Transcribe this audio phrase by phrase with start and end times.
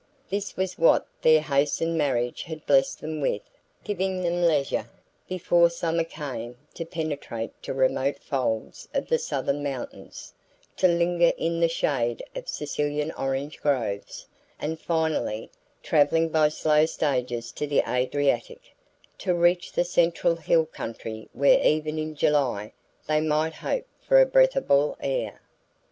[0.31, 3.43] This was what their hastened marriage had blessed them with,
[3.83, 4.89] giving them leisure,
[5.29, 10.33] before summer came, to penetrate to remote folds of the southern mountains,
[10.77, 14.27] to linger in the shade of Sicilian orange groves,
[14.59, 15.51] and finally,
[15.83, 18.73] travelling by slow stages to the Adriatic,
[19.19, 22.73] to reach the central hill country where even in July
[23.05, 25.41] they might hope for a breathable air.